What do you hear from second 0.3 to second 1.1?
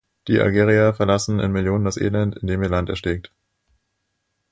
Algerier